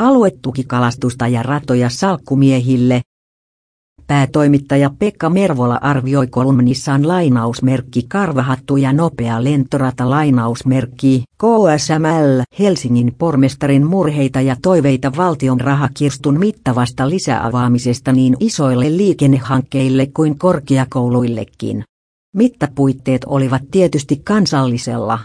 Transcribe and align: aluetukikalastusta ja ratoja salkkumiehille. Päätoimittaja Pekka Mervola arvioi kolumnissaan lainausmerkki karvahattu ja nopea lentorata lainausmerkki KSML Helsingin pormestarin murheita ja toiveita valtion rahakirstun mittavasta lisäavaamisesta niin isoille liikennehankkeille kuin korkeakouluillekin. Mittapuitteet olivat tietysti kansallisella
aluetukikalastusta 0.00 1.28
ja 1.28 1.42
ratoja 1.42 1.88
salkkumiehille. 1.88 3.00
Päätoimittaja 4.06 4.90
Pekka 4.98 5.30
Mervola 5.30 5.78
arvioi 5.82 6.26
kolumnissaan 6.26 7.08
lainausmerkki 7.08 8.02
karvahattu 8.08 8.76
ja 8.76 8.92
nopea 8.92 9.44
lentorata 9.44 10.10
lainausmerkki 10.10 11.24
KSML 11.38 12.42
Helsingin 12.58 13.14
pormestarin 13.18 13.86
murheita 13.86 14.40
ja 14.40 14.56
toiveita 14.62 15.12
valtion 15.16 15.60
rahakirstun 15.60 16.38
mittavasta 16.38 17.08
lisäavaamisesta 17.08 18.12
niin 18.12 18.36
isoille 18.40 18.96
liikennehankkeille 18.96 20.06
kuin 20.06 20.38
korkeakouluillekin. 20.38 21.84
Mittapuitteet 22.34 23.24
olivat 23.26 23.62
tietysti 23.70 24.20
kansallisella 24.24 25.18